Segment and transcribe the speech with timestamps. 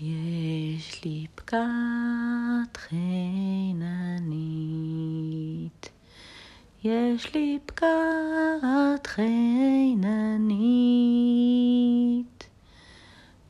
[0.00, 3.88] יש לי פקת חיננית,
[6.84, 10.08] יש לי פקת חיננית,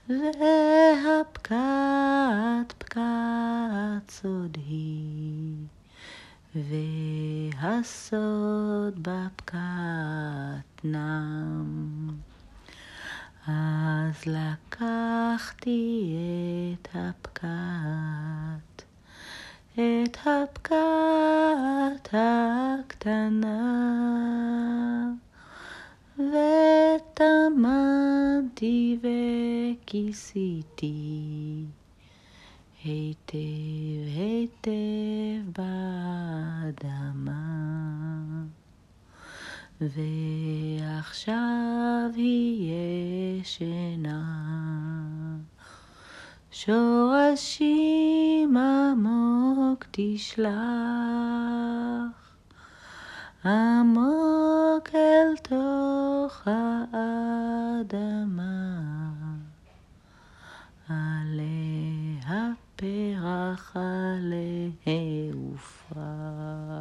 [0.10, 1.54] והפקת
[2.78, 5.56] פקת סוד היא,
[6.56, 9.58] והסוד בפקת
[10.84, 12.10] נם.
[13.48, 16.16] אז לקחתי
[16.74, 17.48] את הפקת,
[19.74, 23.60] את הפקת הקטנה,
[27.14, 28.98] וטמנתי
[29.82, 30.94] וכיסיתי
[32.84, 33.38] היטב
[34.16, 34.72] היטב
[36.66, 37.44] באדמה.
[39.82, 42.74] ועכשיו היא
[43.42, 44.24] ישנה,
[46.66, 50.48] שורשים עמוק תשלח,
[53.46, 57.92] עמוק אל תוך האדמה,
[60.90, 66.73] עליה פרח עליה ופרח.